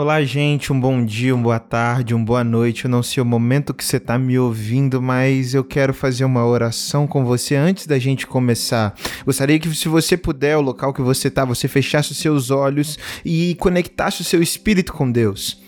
Olá, 0.00 0.24
gente, 0.24 0.72
um 0.72 0.80
bom 0.80 1.04
dia, 1.04 1.34
uma 1.34 1.42
boa 1.42 1.58
tarde, 1.58 2.14
uma 2.14 2.24
boa 2.24 2.42
noite. 2.42 2.86
Eu 2.86 2.90
não 2.90 3.02
sei 3.02 3.22
o 3.22 3.26
momento 3.26 3.74
que 3.74 3.84
você 3.84 3.98
está 3.98 4.18
me 4.18 4.38
ouvindo, 4.38 5.02
mas 5.02 5.52
eu 5.52 5.62
quero 5.62 5.92
fazer 5.92 6.24
uma 6.24 6.42
oração 6.42 7.06
com 7.06 7.22
você 7.22 7.54
antes 7.54 7.86
da 7.86 7.98
gente 7.98 8.26
começar. 8.26 8.94
Gostaria 9.26 9.58
que, 9.58 9.68
se 9.74 9.88
você 9.88 10.16
puder, 10.16 10.56
o 10.56 10.62
local 10.62 10.94
que 10.94 11.02
você 11.02 11.28
está, 11.28 11.44
você 11.44 11.68
fechasse 11.68 12.12
os 12.12 12.16
seus 12.16 12.50
olhos 12.50 12.98
e 13.22 13.54
conectasse 13.56 14.22
o 14.22 14.24
seu 14.24 14.42
espírito 14.42 14.94
com 14.94 15.12
Deus. 15.12 15.60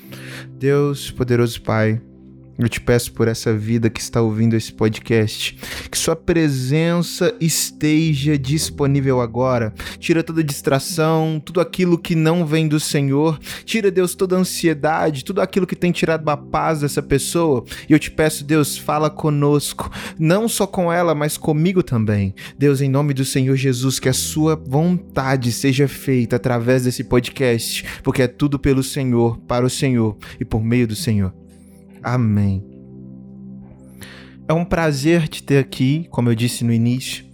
Deus, 0.58 1.10
poderoso 1.10 1.60
Pai, 1.60 2.00
eu 2.64 2.68
te 2.68 2.80
peço 2.80 3.12
por 3.12 3.28
essa 3.28 3.52
vida 3.52 3.90
que 3.90 4.00
está 4.00 4.20
ouvindo 4.20 4.54
esse 4.54 4.72
podcast, 4.72 5.58
que 5.90 5.98
sua 5.98 6.14
presença 6.14 7.34
esteja 7.40 8.38
disponível 8.38 9.20
agora. 9.20 9.74
Tira 9.98 10.22
toda 10.22 10.44
distração, 10.44 11.42
tudo 11.44 11.60
aquilo 11.60 11.98
que 11.98 12.14
não 12.14 12.46
vem 12.46 12.68
do 12.68 12.78
Senhor. 12.78 13.38
Tira, 13.64 13.90
Deus, 13.90 14.14
toda 14.14 14.36
ansiedade, 14.36 15.24
tudo 15.24 15.40
aquilo 15.40 15.66
que 15.66 15.74
tem 15.74 15.90
tirado 15.90 16.28
a 16.28 16.36
paz 16.36 16.80
dessa 16.80 17.02
pessoa. 17.02 17.64
E 17.88 17.92
eu 17.92 17.98
te 17.98 18.10
peço, 18.10 18.44
Deus, 18.44 18.78
fala 18.78 19.10
conosco, 19.10 19.90
não 20.18 20.48
só 20.48 20.66
com 20.66 20.92
ela, 20.92 21.14
mas 21.14 21.36
comigo 21.36 21.82
também. 21.82 22.34
Deus, 22.56 22.80
em 22.80 22.88
nome 22.88 23.12
do 23.12 23.24
Senhor 23.24 23.56
Jesus, 23.56 23.98
que 23.98 24.08
a 24.08 24.12
sua 24.12 24.54
vontade 24.54 25.50
seja 25.50 25.88
feita 25.88 26.36
através 26.36 26.84
desse 26.84 27.04
podcast, 27.04 27.84
porque 28.02 28.22
é 28.22 28.28
tudo 28.28 28.58
pelo 28.58 28.82
Senhor, 28.82 29.38
para 29.48 29.66
o 29.66 29.70
Senhor 29.70 30.16
e 30.38 30.44
por 30.44 30.62
meio 30.62 30.86
do 30.86 30.94
Senhor. 30.94 31.41
Amém. 32.02 32.64
É 34.48 34.52
um 34.52 34.64
prazer 34.64 35.28
te 35.28 35.42
ter 35.42 35.58
aqui, 35.58 36.06
como 36.10 36.28
eu 36.28 36.34
disse 36.34 36.64
no 36.64 36.72
início. 36.72 37.24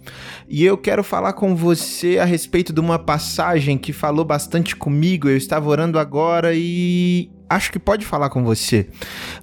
E 0.47 0.63
eu 0.63 0.77
quero 0.77 1.03
falar 1.03 1.33
com 1.33 1.55
você 1.55 2.17
a 2.17 2.25
respeito 2.25 2.71
de 2.71 2.79
uma 2.79 2.97
passagem 2.97 3.77
que 3.77 3.91
falou 3.91 4.23
bastante 4.23 4.75
comigo. 4.75 5.27
Eu 5.27 5.37
estava 5.37 5.67
orando 5.69 5.99
agora 5.99 6.53
e 6.53 7.29
acho 7.49 7.71
que 7.71 7.79
pode 7.79 8.05
falar 8.05 8.29
com 8.29 8.43
você. 8.43 8.87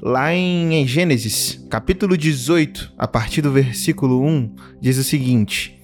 Lá 0.01 0.33
em 0.33 0.87
Gênesis, 0.87 1.65
capítulo 1.69 2.17
18, 2.17 2.95
a 2.97 3.07
partir 3.07 3.43
do 3.43 3.53
versículo 3.53 4.25
1, 4.25 4.55
diz 4.81 4.97
o 4.97 5.05
seguinte: 5.05 5.76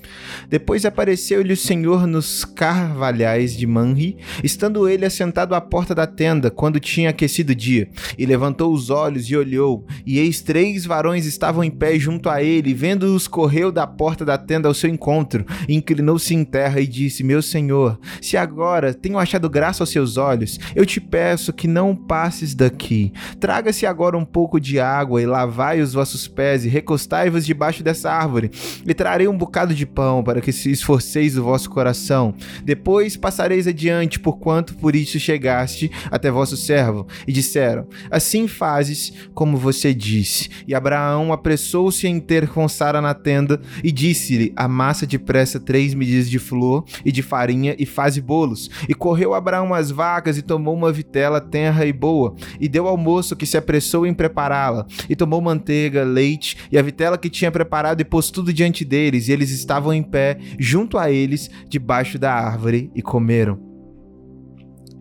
depois 0.48 0.84
apareceu-lhe 0.84 1.52
o 1.52 1.56
Senhor 1.56 2.06
nos 2.06 2.44
carvalhais 2.44 3.56
de 3.56 3.66
Manri, 3.66 4.18
estando 4.42 4.88
ele 4.88 5.04
assentado 5.04 5.54
à 5.54 5.60
porta 5.60 5.94
da 5.94 6.06
tenda, 6.06 6.50
quando 6.50 6.80
tinha 6.80 7.10
aquecido 7.10 7.52
o 7.52 7.54
dia. 7.54 7.88
E 8.18 8.26
levantou 8.26 8.72
os 8.72 8.90
olhos 8.90 9.30
e 9.30 9.36
olhou, 9.36 9.86
e 10.06 10.18
eis 10.18 10.40
três 10.40 10.84
varões 10.84 11.26
estavam 11.26 11.64
em 11.64 11.70
pé 11.70 11.98
junto 11.98 12.28
a 12.28 12.42
ele, 12.42 12.74
vendo-os 12.74 13.26
correu 13.28 13.72
da 13.72 13.86
porta 13.86 14.24
da 14.24 14.36
tenda 14.38 14.68
ao 14.68 14.74
seu 14.74 14.90
encontro, 14.90 15.44
inclinou-se 15.68 16.34
em 16.34 16.44
terra 16.44 16.80
e 16.80 16.86
disse: 16.86 17.24
Meu 17.24 17.42
Senhor, 17.42 17.98
se 18.20 18.36
agora 18.36 18.94
tenho 18.94 19.18
achado 19.18 19.48
graça 19.48 19.82
aos 19.82 19.90
seus 19.90 20.16
olhos, 20.16 20.58
eu 20.74 20.84
te 20.84 21.00
peço 21.00 21.52
que 21.52 21.66
não 21.66 21.94
passes 21.94 22.54
daqui. 22.54 23.12
Traga-se 23.40 23.86
agora 23.86 24.16
um 24.16 24.24
pouco 24.24 24.60
de 24.60 24.78
água 24.78 25.20
e 25.20 25.26
lavai 25.26 25.80
os 25.80 25.92
vossos 25.92 26.28
pés 26.28 26.64
e 26.64 26.68
recostai-vos 26.68 27.44
debaixo 27.44 27.82
dessa 27.82 28.10
árvore, 28.10 28.50
e 28.86 28.94
trarei 28.94 29.28
um 29.28 29.36
bocado 29.36 29.74
de 29.74 29.86
pão 29.86 30.21
para 30.22 30.40
que 30.40 30.52
se 30.52 30.70
esforceis 30.70 31.36
o 31.36 31.42
vosso 31.42 31.70
coração. 31.70 32.34
Depois 32.64 33.16
passareis 33.16 33.66
adiante, 33.66 34.18
porquanto 34.18 34.74
por 34.76 34.94
isso 34.94 35.18
chegaste 35.18 35.90
até 36.10 36.30
vosso 36.30 36.56
servo. 36.56 37.06
E 37.26 37.32
disseram: 37.32 37.86
Assim 38.10 38.46
fazes 38.48 39.12
como 39.34 39.56
você 39.56 39.94
disse. 39.94 40.48
E 40.66 40.74
Abraão 40.74 41.32
apressou-se 41.32 42.06
em 42.06 42.20
ter 42.20 42.48
com 42.48 42.68
Sara 42.68 43.00
na 43.00 43.14
tenda 43.14 43.60
e 43.82 43.90
disse-lhe: 43.90 44.52
Amassa 44.56 45.06
depressa 45.06 45.58
três 45.58 45.94
medidas 45.94 46.28
de 46.28 46.38
flor 46.38 46.84
e 47.04 47.12
de 47.12 47.22
farinha 47.22 47.74
e 47.78 47.86
faze 47.86 48.20
bolos. 48.20 48.70
E 48.88 48.94
correu 48.94 49.34
Abraão 49.34 49.74
as 49.74 49.90
vacas 49.90 50.38
e 50.38 50.42
tomou 50.42 50.74
uma 50.74 50.92
vitela 50.92 51.40
tenra 51.40 51.86
e 51.86 51.92
boa, 51.92 52.34
e 52.60 52.68
deu 52.68 52.86
ao 52.86 52.96
moço 52.96 53.36
que 53.36 53.46
se 53.46 53.56
apressou 53.56 54.06
em 54.06 54.14
prepará-la. 54.14 54.86
E 55.08 55.16
tomou 55.16 55.40
manteiga, 55.40 56.04
leite 56.04 56.56
e 56.70 56.78
a 56.78 56.82
vitela 56.82 57.18
que 57.18 57.30
tinha 57.30 57.50
preparado 57.50 58.00
e 58.00 58.04
pôs 58.04 58.30
tudo 58.30 58.52
diante 58.52 58.84
deles, 58.84 59.28
e 59.28 59.32
eles 59.32 59.50
estavam 59.50 59.92
em 59.92 60.02
pé 60.12 60.38
junto 60.58 60.96
a 60.98 61.10
eles, 61.10 61.50
debaixo 61.68 62.18
da 62.18 62.32
árvore, 62.32 62.92
e 62.94 63.02
comeram. 63.02 63.58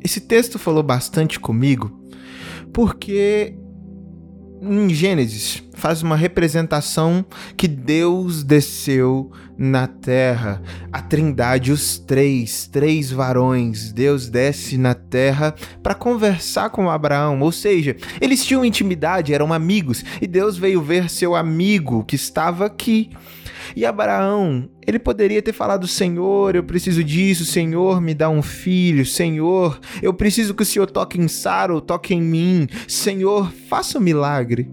Esse 0.04 0.22
texto 0.22 0.58
falou 0.58 0.82
bastante 0.82 1.40
comigo, 1.40 2.02
porque 2.74 3.56
em 4.64 4.90
Gênesis 4.90 5.64
faz 5.74 6.04
uma 6.04 6.16
representação 6.16 7.26
que 7.58 7.68
Deus 7.68 8.44
desceu 8.44 9.32
na 9.58 9.88
terra. 9.88 10.62
A 10.92 11.02
Trindade, 11.02 11.72
os 11.72 11.98
três, 11.98 12.68
três 12.68 13.12
varões, 13.12 13.92
Deus 13.92 14.30
desce 14.30 14.78
na 14.78 14.94
terra 14.94 15.56
para 15.82 15.96
conversar 15.96 16.70
com 16.70 16.90
Abraão. 16.90 17.42
Ou 17.42 17.52
seja, 17.52 17.96
eles 18.22 18.46
tinham 18.46 18.64
intimidade, 18.64 19.34
eram 19.34 19.52
amigos, 19.52 20.06
e 20.22 20.28
Deus 20.28 20.58
veio 20.58 20.82
ver 20.82 21.10
seu 21.10 21.36
amigo 21.36 22.04
que 22.06 22.16
estava 22.16 22.68
aqui. 22.68 23.10
E 23.76 23.86
Abraão, 23.86 24.70
ele 24.86 25.00
poderia 25.00 25.42
ter 25.42 25.54
falado: 25.54 25.88
Senhor, 25.88 26.56
eu 26.56 26.64
preciso 26.64 27.04
disso, 27.04 27.46
Senhor, 27.46 28.02
me 28.02 28.14
dá 28.14 28.30
um 28.30 28.42
filho, 28.42 29.06
Senhor, 29.06 29.80
eu 30.02 30.14
preciso 30.14 30.54
que 30.54 30.64
o 30.64 30.66
Senhor 30.66 30.90
toque 30.90 31.20
em 31.20 31.28
Sara 31.28 31.74
ou 31.74 31.82
toque 31.82 32.14
em 32.14 32.22
mim, 32.22 32.68
Senhor, 32.88 33.52
faça 33.70 33.98
um 33.98 34.02
milagre. 34.02 34.72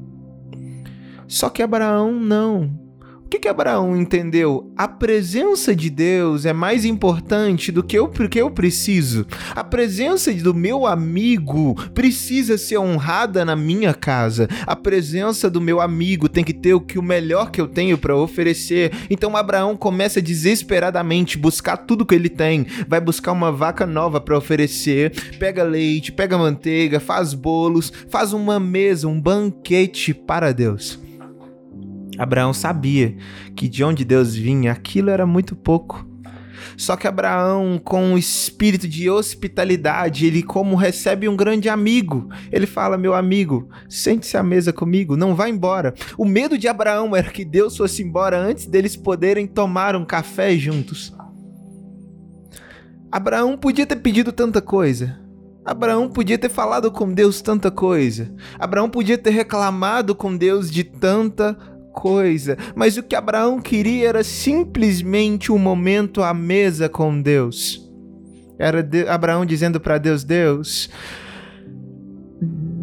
Só 1.27 1.51
que 1.51 1.63
Abraão 1.63 2.19
não. 2.19 2.88
O 3.29 3.31
que, 3.31 3.41
que 3.41 3.49
Abraão 3.49 3.95
entendeu? 3.95 4.73
A 4.75 4.89
presença 4.89 5.77
de 5.77 5.91
Deus 5.91 6.47
é 6.47 6.55
mais 6.55 6.87
importante 6.87 7.71
do 7.71 7.83
que 7.83 8.01
o 8.01 8.09
que 8.09 8.41
eu 8.41 8.51
preciso. 8.51 9.27
A 9.55 9.63
presença 9.63 10.33
do 10.33 10.55
meu 10.55 10.87
amigo 10.87 11.75
precisa 11.93 12.57
ser 12.57 12.79
honrada 12.79 13.45
na 13.45 13.55
minha 13.55 13.93
casa. 13.93 14.49
A 14.67 14.75
presença 14.75 15.51
do 15.51 15.61
meu 15.61 15.79
amigo 15.79 16.27
tem 16.27 16.43
que 16.43 16.55
ter 16.55 16.73
o 16.73 16.81
que 16.81 16.99
o 16.99 17.03
melhor 17.03 17.51
que 17.51 17.61
eu 17.61 17.69
tenho 17.69 17.99
para 17.99 18.17
oferecer. 18.17 18.93
Então 19.11 19.37
Abraão 19.37 19.77
começa 19.77 20.23
desesperadamente 20.23 21.37
buscar 21.37 21.77
tudo 21.77 22.07
que 22.07 22.15
ele 22.15 22.31
tem. 22.31 22.67
Vai 22.89 22.99
buscar 22.99 23.33
uma 23.33 23.53
vaca 23.53 23.87
nova 23.87 24.23
para 24.23 24.39
oferecer, 24.39 25.13
pega 25.39 25.63
leite, 25.63 26.13
pega 26.13 26.39
manteiga, 26.39 26.99
faz 26.99 27.35
bolos, 27.35 27.93
faz 28.09 28.33
uma 28.33 28.59
mesa, 28.59 29.07
um 29.07 29.21
banquete 29.21 30.15
para 30.15 30.51
Deus. 30.51 31.08
Abraão 32.19 32.53
sabia 32.53 33.17
que 33.55 33.69
de 33.69 33.85
onde 33.85 34.05
Deus 34.05 34.35
vinha, 34.35 34.73
aquilo 34.73 35.11
era 35.11 35.25
muito 35.25 35.55
pouco. 35.55 36.07
Só 36.77 36.97
que 36.97 37.07
Abraão, 37.07 37.81
com 37.83 38.15
o 38.15 38.19
espírito 38.19 38.87
de 38.87 39.09
hospitalidade, 39.09 40.27
ele 40.27 40.43
como 40.43 40.77
recebe 40.77 41.29
um 41.29 41.37
grande 41.37 41.69
amigo, 41.69 42.29
ele 42.53 42.67
fala: 42.67 42.99
"Meu 42.99 43.15
amigo, 43.15 43.69
sente-se 43.89 44.37
à 44.37 44.43
mesa 44.43 44.73
comigo, 44.73 45.17
não 45.17 45.35
vá 45.35 45.49
embora". 45.49 45.95
O 46.17 46.25
medo 46.25 46.59
de 46.59 46.69
Abraão 46.69 47.15
era 47.17 47.31
que 47.31 47.45
Deus 47.45 47.77
fosse 47.77 48.03
embora 48.03 48.39
antes 48.39 48.67
deles 48.67 48.97
poderem 48.97 49.47
tomar 49.47 49.97
um 49.97 50.05
café 50.05 50.57
juntos. 50.57 51.15
Abraão 53.11 53.57
podia 53.57 53.87
ter 53.87 53.97
pedido 53.97 54.33
tanta 54.33 54.61
coisa. 54.61 55.19
Abraão 55.65 56.09
podia 56.09 56.39
ter 56.39 56.49
falado 56.49 56.91
com 56.91 57.13
Deus 57.13 57.43
tanta 57.43 57.71
coisa. 57.71 58.35
Abraão 58.59 58.89
podia 58.89 59.19
ter 59.19 59.31
reclamado 59.31 60.15
com 60.15 60.37
Deus 60.37 60.71
de 60.71 60.85
tanta 60.85 61.59
coisa, 61.99 62.57
mas 62.77 62.97
o 62.97 63.03
que 63.03 63.17
Abraão 63.17 63.61
queria 63.61 64.09
era 64.09 64.23
simplesmente 64.23 65.51
um 65.51 65.59
momento 65.59 66.23
à 66.23 66.33
mesa 66.33 66.89
com 66.89 67.21
Deus. 67.21 67.85
Era 68.57 68.85
de 68.85 69.09
Abraão 69.09 69.45
dizendo 69.45 69.81
para 69.81 69.99
Deus: 69.99 70.23
Deus, 70.23 70.89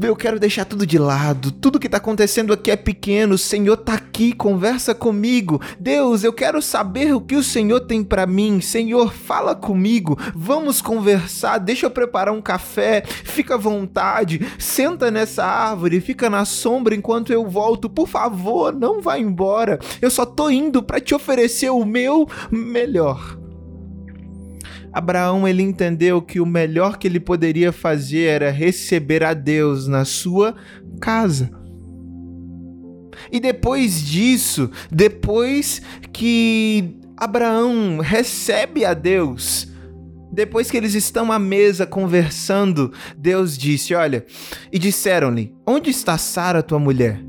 eu 0.02 0.16
quero 0.16 0.40
deixar 0.40 0.66
tudo 0.66 0.86
de 0.86 0.98
lado. 0.98 1.52
Tudo 1.52 1.80
que 1.80 1.88
está 1.88 1.98
acontecendo 1.98 2.52
aqui 2.54 2.72
é 2.72 2.76
pequeno. 2.76 3.36
O 3.36 3.38
Senhor 3.38 3.76
está 3.76 3.94
aqui, 3.94 4.34
conversa 4.34 4.94
comigo. 4.94 5.62
Deus, 5.80 6.24
eu 6.24 6.34
quero 6.34 6.62
saber 6.62 7.14
o 7.14 7.22
que 7.22 7.36
o 7.36 7.44
Senhor 7.44 7.82
tem 7.82 8.04
para 8.04 8.26
mim. 8.26 8.60
Senhor, 8.62 9.14
fala 9.14 9.56
comigo. 9.56 10.18
Vamos 10.36 10.82
conversar. 10.82 11.60
Deixa 11.60 11.86
eu 11.86 11.92
preparar 11.92 12.34
um 12.34 12.42
café. 12.42 13.04
Fica 13.06 13.56
à 13.56 13.58
vontade. 13.58 14.46
Senta 14.60 15.10
nessa 15.10 15.46
árvore, 15.46 16.02
fica 16.02 16.30
na 16.30 16.46
sombra 16.46 16.96
enquanto 16.96 17.32
eu 17.32 17.48
volto. 17.48 17.90
Por 17.90 18.08
favor, 18.08 18.74
não 18.74 19.02
vá 19.02 19.18
embora. 19.18 19.80
Eu 20.02 20.12
só 20.12 20.26
tô 20.26 20.50
indo 20.50 20.84
para 20.84 21.00
te 21.00 21.16
oferecer 21.16 21.70
o 21.70 21.86
meu 21.86 22.28
melhor. 22.52 23.45
Abraão 24.96 25.46
ele 25.46 25.62
entendeu 25.62 26.22
que 26.22 26.40
o 26.40 26.46
melhor 26.46 26.98
que 26.98 27.06
ele 27.06 27.20
poderia 27.20 27.74
fazer 27.74 28.28
era 28.28 28.50
receber 28.50 29.26
a 29.26 29.34
Deus 29.34 29.90
na 29.90 30.06
sua 30.06 30.56
casa. 31.02 31.52
E 33.30 33.42
depois 33.42 34.02
disso, 34.02 34.72
depois 34.90 35.82
que 36.14 36.98
Abraão 37.18 38.00
recebe 38.02 38.86
a 38.86 38.94
Deus, 38.94 39.68
depois 40.32 40.72
que 40.72 40.78
eles 40.78 40.94
estão 40.94 41.30
à 41.30 41.38
mesa 41.38 41.86
conversando, 41.86 42.94
Deus 43.18 43.58
disse: 43.58 43.94
Olha, 43.94 44.26
e 44.72 44.80
disseram-lhe: 44.80 45.54
Onde 45.68 45.90
está 45.90 46.18
Sara, 46.18 46.64
tua 46.64 46.80
mulher? 46.80 47.22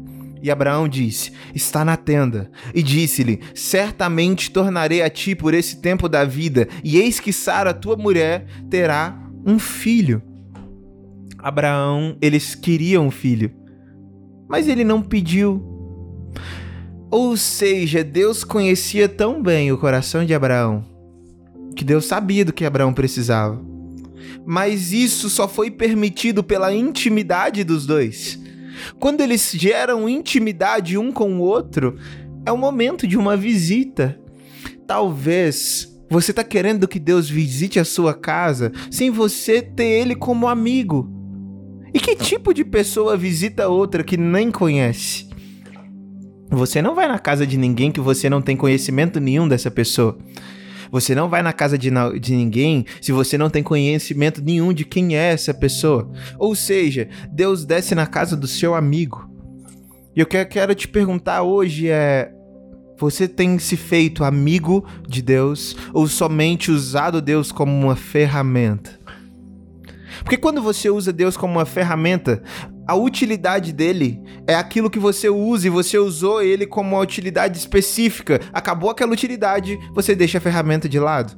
E 0.46 0.50
Abraão 0.50 0.88
disse: 0.88 1.32
Está 1.52 1.84
na 1.84 1.96
tenda. 1.96 2.48
E 2.72 2.80
disse-lhe: 2.80 3.40
Certamente 3.52 4.48
tornarei 4.48 5.02
a 5.02 5.10
ti 5.10 5.34
por 5.34 5.52
esse 5.52 5.80
tempo 5.80 6.08
da 6.08 6.24
vida, 6.24 6.68
e 6.84 6.98
eis 6.98 7.18
que 7.18 7.32
Sara, 7.32 7.74
tua 7.74 7.96
mulher, 7.96 8.46
terá 8.70 9.20
um 9.44 9.58
filho. 9.58 10.22
Abraão, 11.36 12.16
eles 12.22 12.54
queriam 12.54 13.08
um 13.08 13.10
filho, 13.10 13.50
mas 14.48 14.68
ele 14.68 14.84
não 14.84 15.02
pediu. 15.02 15.60
Ou 17.10 17.36
seja, 17.36 18.04
Deus 18.04 18.44
conhecia 18.44 19.08
tão 19.08 19.42
bem 19.42 19.72
o 19.72 19.78
coração 19.78 20.24
de 20.24 20.32
Abraão 20.32 20.84
que 21.74 21.84
Deus 21.84 22.06
sabia 22.06 22.44
do 22.44 22.52
que 22.52 22.64
Abraão 22.64 22.94
precisava. 22.94 23.60
Mas 24.46 24.92
isso 24.92 25.28
só 25.28 25.48
foi 25.48 25.72
permitido 25.72 26.44
pela 26.44 26.72
intimidade 26.72 27.64
dos 27.64 27.84
dois. 27.84 28.45
Quando 28.98 29.20
eles 29.20 29.52
geram 29.54 30.08
intimidade 30.08 30.96
um 30.96 31.12
com 31.12 31.38
o 31.38 31.40
outro, 31.40 31.96
é 32.44 32.52
o 32.52 32.58
momento 32.58 33.06
de 33.06 33.16
uma 33.16 33.36
visita. 33.36 34.18
Talvez 34.86 35.92
você 36.08 36.30
está 36.30 36.44
querendo 36.44 36.86
que 36.86 37.00
Deus 37.00 37.28
visite 37.28 37.80
a 37.80 37.84
sua 37.84 38.14
casa 38.14 38.72
sem 38.90 39.10
você 39.10 39.60
ter 39.60 39.84
ele 39.84 40.14
como 40.14 40.46
amigo. 40.46 41.10
E 41.92 41.98
que 41.98 42.14
tipo 42.14 42.52
de 42.52 42.64
pessoa 42.64 43.16
visita 43.16 43.68
outra 43.68 44.04
que 44.04 44.16
nem 44.16 44.50
conhece? 44.50 45.28
Você 46.50 46.80
não 46.80 46.94
vai 46.94 47.08
na 47.08 47.18
casa 47.18 47.46
de 47.46 47.56
ninguém 47.56 47.90
que 47.90 48.00
você 48.00 48.30
não 48.30 48.40
tem 48.40 48.56
conhecimento 48.56 49.18
nenhum 49.18 49.48
dessa 49.48 49.70
pessoa. 49.70 50.16
Você 50.90 51.14
não 51.14 51.28
vai 51.28 51.42
na 51.42 51.52
casa 51.52 51.76
de, 51.76 51.90
de 52.20 52.34
ninguém 52.34 52.84
se 53.00 53.12
você 53.12 53.36
não 53.36 53.50
tem 53.50 53.62
conhecimento 53.62 54.42
nenhum 54.42 54.72
de 54.72 54.84
quem 54.84 55.16
é 55.16 55.32
essa 55.32 55.52
pessoa. 55.52 56.10
Ou 56.38 56.54
seja, 56.54 57.08
Deus 57.30 57.64
desce 57.64 57.94
na 57.94 58.06
casa 58.06 58.36
do 58.36 58.46
seu 58.46 58.74
amigo. 58.74 59.28
E 60.14 60.22
o 60.22 60.26
que 60.26 60.36
eu 60.36 60.46
quero 60.46 60.74
te 60.74 60.88
perguntar 60.88 61.42
hoje 61.42 61.88
é: 61.88 62.32
você 62.98 63.28
tem 63.28 63.58
se 63.58 63.76
feito 63.76 64.24
amigo 64.24 64.86
de 65.06 65.20
Deus 65.20 65.76
ou 65.92 66.08
somente 66.08 66.70
usado 66.70 67.20
Deus 67.20 67.52
como 67.52 67.72
uma 67.72 67.96
ferramenta? 67.96 68.98
Porque 70.22 70.38
quando 70.38 70.62
você 70.62 70.88
usa 70.88 71.12
Deus 71.12 71.36
como 71.36 71.54
uma 71.54 71.66
ferramenta, 71.66 72.42
a 72.86 72.94
utilidade 72.94 73.72
dele 73.72 74.22
é 74.46 74.54
aquilo 74.54 74.88
que 74.88 74.98
você 74.98 75.28
usa 75.28 75.66
e 75.66 75.70
você 75.70 75.98
usou 75.98 76.40
ele 76.40 76.66
como 76.66 76.90
uma 76.94 77.00
utilidade 77.00 77.58
específica. 77.58 78.40
Acabou 78.52 78.90
aquela 78.90 79.12
utilidade, 79.12 79.76
você 79.92 80.14
deixa 80.14 80.38
a 80.38 80.40
ferramenta 80.40 80.88
de 80.88 81.00
lado. 81.00 81.36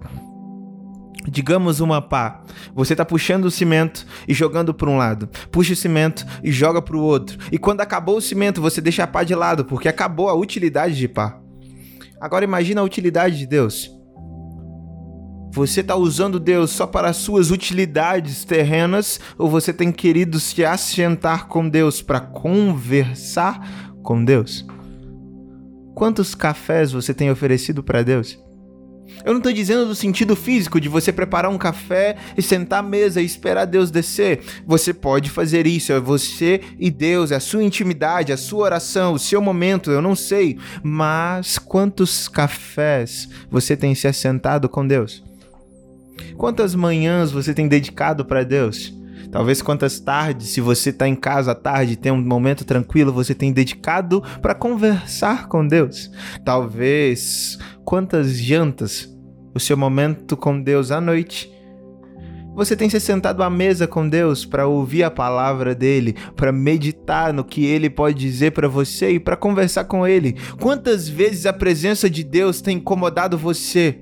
Digamos 1.27 1.81
uma 1.81 2.03
pá. 2.03 2.43
Você 2.75 2.93
está 2.95 3.05
puxando 3.05 3.47
o 3.47 3.51
cimento 3.51 4.07
e 4.27 4.35
jogando 4.35 4.75
para 4.75 4.91
um 4.91 4.97
lado. 4.97 5.29
Puxa 5.51 5.73
o 5.73 5.77
cimento 5.77 6.27
e 6.43 6.53
joga 6.53 6.83
para 6.83 6.97
o 6.97 7.03
outro. 7.03 7.39
E 7.51 7.59
quando 7.59 7.81
acabou 7.81 8.17
o 8.17 8.23
cimento, 8.23 8.61
você 8.61 8.81
deixa 8.81 9.05
a 9.05 9.07
pá 9.07 9.25
de 9.25 9.35
lado, 9.35 9.65
porque 9.65 9.89
acabou 9.89 10.29
a 10.29 10.35
utilidade 10.35 10.97
de 10.97 11.09
pá. 11.09 11.39
Agora 12.21 12.45
imagina 12.45 12.81
a 12.81 12.85
utilidade 12.85 13.39
de 13.39 13.47
Deus. 13.47 13.98
Você 15.51 15.81
está 15.81 15.97
usando 15.97 16.39
Deus 16.39 16.71
só 16.71 16.87
para 16.87 17.09
as 17.09 17.17
suas 17.17 17.51
utilidades 17.51 18.45
terrenas 18.45 19.19
ou 19.37 19.49
você 19.49 19.73
tem 19.73 19.91
querido 19.91 20.39
se 20.39 20.65
assentar 20.65 21.47
com 21.49 21.69
Deus 21.69 22.03
para 22.03 22.21
conversar 22.21 23.95
com 24.03 24.25
Deus? 24.25 24.67
Quantos 25.95 26.35
cafés 26.35 26.93
você 26.93 27.13
tem 27.13 27.31
oferecido 27.31 27.83
para 27.83 28.03
Deus? 28.03 28.39
Eu 29.25 29.33
não 29.33 29.39
estou 29.39 29.53
dizendo 29.53 29.87
do 29.87 29.95
sentido 29.95 30.37
físico 30.37 30.81
de 30.81 30.89
você 30.89 31.13
preparar 31.13 31.51
um 31.51 31.59
café 31.59 32.17
e 32.37 32.43
sentar 32.43 32.81
à 32.81 32.83
mesa 32.83 33.21
e 33.21 33.25
esperar 33.25 33.65
Deus 33.65 33.91
descer. 33.91 34.41
Você 34.67 34.93
pode 34.93 35.31
fazer 35.31 35.67
isso, 35.67 35.93
é 35.93 35.99
você 35.99 36.61
e 36.79 36.91
Deus, 36.91 37.33
é 37.33 37.37
a 37.37 37.41
sua 37.41 37.65
intimidade, 37.65 38.33
a 38.33 38.37
sua 38.37 38.65
oração, 38.65 39.15
o 39.15 39.19
seu 39.19 39.41
momento, 39.41 39.91
eu 39.91 40.03
não 40.03 40.15
sei. 40.15 40.59
Mas 40.83 41.59
quantos 41.59 42.29
cafés 42.29 43.29
você 43.51 43.77
tem 43.77 43.95
se 43.95 44.07
assentado 44.07 44.69
com 44.69 44.87
Deus? 44.87 45.28
Quantas 46.37 46.75
manhãs 46.75 47.31
você 47.31 47.53
tem 47.53 47.69
dedicado 47.69 48.25
para 48.25 48.45
Deus? 48.45 48.97
Talvez 49.31 49.61
quantas 49.61 50.01
tardes, 50.01 50.49
se 50.49 50.61
você 50.61 50.91
está 50.91 51.07
em 51.07 51.15
casa 51.15 51.53
à 51.53 51.55
tarde, 51.55 51.97
tem 51.97 52.11
um 52.11 52.23
momento 52.23 52.65
tranquilo, 52.65 53.13
você 53.13 53.35
tem 53.35 53.53
dedicado 53.53 54.23
para 54.41 54.55
conversar 54.55 55.49
com 55.49 55.67
Deus. 55.67 56.11
Talvez 56.45 57.59
quantas 57.85 58.39
jantas, 58.39 59.09
o 59.55 59.61
seu 59.61 59.77
momento 59.77 60.37
com 60.37 60.61
Deus 60.61 60.91
à 60.91 61.01
noite. 61.01 61.53
Você 62.55 62.75
tem 62.75 62.91
se 62.91 62.99
sentado 62.99 63.43
à 63.43 63.51
mesa 63.51 63.87
com 63.87 64.09
Deus 64.09 64.45
para 64.45 64.67
ouvir 64.67 65.05
a 65.05 65.11
palavra 65.11 65.75
dele, 65.75 66.17
para 66.35 66.51
meditar 66.51 67.33
no 67.33 67.45
que 67.45 67.65
ele 67.65 67.89
pode 67.89 68.19
dizer 68.19 68.51
para 68.51 68.67
você 68.67 69.13
e 69.13 69.21
para 69.21 69.37
conversar 69.37 69.85
com 69.85 70.05
ele. 70.05 70.37
Quantas 70.61 71.09
vezes 71.09 71.47
a 71.47 71.53
presença 71.53 72.11
de 72.11 72.25
Deus 72.25 72.61
tem 72.61 72.79
incomodado 72.79 73.39
você? 73.39 74.01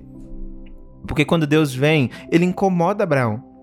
Porque 1.07 1.25
quando 1.25 1.47
Deus 1.47 1.75
vem, 1.75 2.11
ele 2.31 2.45
incomoda 2.45 3.05
Abraão. 3.05 3.57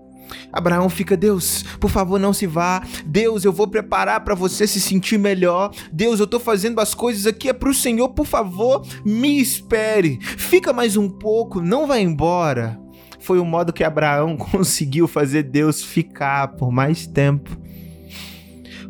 Abraão 0.52 0.88
fica, 0.88 1.16
Deus, 1.16 1.64
por 1.80 1.90
favor, 1.90 2.18
não 2.18 2.32
se 2.32 2.46
vá. 2.46 2.82
Deus, 3.04 3.44
eu 3.44 3.52
vou 3.52 3.68
preparar 3.68 4.24
para 4.24 4.34
você 4.34 4.66
se 4.66 4.80
sentir 4.80 5.18
melhor. 5.18 5.70
Deus, 5.92 6.20
eu 6.20 6.26
tô 6.26 6.40
fazendo 6.40 6.80
as 6.80 6.94
coisas 6.94 7.26
aqui 7.26 7.48
é 7.48 7.52
pro 7.52 7.74
Senhor, 7.74 8.08
por 8.10 8.26
favor, 8.26 8.86
me 9.04 9.40
espere. 9.40 10.18
Fica 10.20 10.72
mais 10.72 10.96
um 10.96 11.08
pouco, 11.08 11.60
não 11.60 11.86
vá 11.86 11.98
embora. 11.98 12.78
Foi 13.20 13.38
o 13.38 13.44
modo 13.44 13.72
que 13.72 13.84
Abraão 13.84 14.36
conseguiu 14.38 15.08
fazer 15.08 15.44
Deus 15.44 15.82
ficar 15.82 16.48
por 16.48 16.70
mais 16.70 17.06
tempo. 17.06 17.58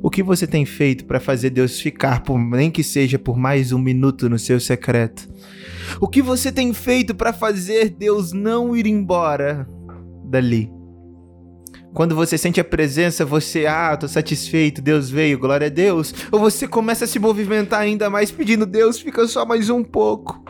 O 0.03 0.11
que 0.11 0.23
você 0.23 0.47
tem 0.47 0.67
feito 0.67 1.07
para 1.07 1.19
fazer 1.19 1.49
Deus 1.49 1.81
ficar, 1.81 2.23
por 2.23 2.39
nem 2.39 2.71
que 2.71 2.83
seja 2.83 3.19
por 3.19 3.39
mais 3.39 3.73
um 3.73 3.79
minuto 3.79 4.29
no 4.29 4.39
seu 4.39 4.61
secreto? 4.61 5.34
O 6.01 6.09
que 6.09 6.23
você 6.23 6.51
tem 6.51 6.73
feito 6.73 7.15
para 7.15 7.33
fazer 7.33 7.91
Deus 7.91 8.33
não 8.33 8.77
ir 8.77 8.87
embora 8.87 9.69
dali? 10.25 10.71
Quando 11.95 12.17
você 12.17 12.37
sente 12.37 12.61
a 12.61 12.65
presença, 12.65 13.25
você, 13.25 13.67
ah, 13.67 13.97
tô 13.97 14.09
satisfeito, 14.09 14.83
Deus 14.83 15.09
veio, 15.09 15.39
glória 15.39 15.69
a 15.69 15.71
Deus. 15.71 16.13
Ou 16.33 16.41
você 16.41 16.67
começa 16.67 17.05
a 17.05 17.09
se 17.09 17.21
movimentar 17.21 17.81
ainda 17.81 18.11
mais 18.11 18.33
pedindo, 18.33 18.67
Deus, 18.67 18.99
fica 18.99 19.25
só 19.29 19.47
mais 19.47 19.71
um 19.71 19.85
pouco. 19.85 20.43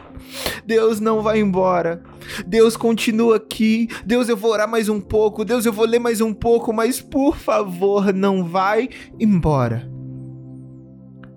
Deus 0.65 1.01
não 1.01 1.23
vai 1.23 1.41
embora. 1.41 2.03
Deus 2.47 2.79
continua 2.79 3.37
aqui. 3.37 3.89
Deus, 4.07 4.31
eu 4.31 4.39
vou 4.39 4.53
orar 4.53 4.69
mais 4.69 4.89
um 4.89 5.01
pouco. 5.01 5.45
Deus, 5.45 5.67
eu 5.67 5.73
vou 5.73 5.85
ler 5.85 5.99
mais 5.99 6.23
um 6.23 6.33
pouco, 6.33 6.73
mas 6.73 7.03
por 7.03 7.37
favor, 7.37 8.11
não 8.15 8.43
vai 8.45 8.89
embora. 9.21 9.94